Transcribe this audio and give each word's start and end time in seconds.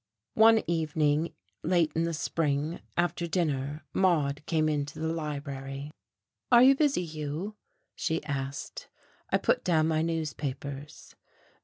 One 0.33 0.63
evening 0.65 1.35
late 1.61 1.91
in 1.93 2.05
the 2.05 2.13
spring, 2.15 2.79
after 2.97 3.27
dinner, 3.27 3.85
Maude 3.93 4.43
came 4.47 4.67
into 4.67 4.97
the 4.97 5.13
library. 5.13 5.91
"Are 6.51 6.63
you 6.63 6.75
busy, 6.75 7.05
Hugh?" 7.05 7.55
she 7.93 8.23
asked. 8.23 8.87
I 9.29 9.37
put 9.37 9.63
down 9.63 9.87
my 9.87 10.01
newspapers. 10.01 11.13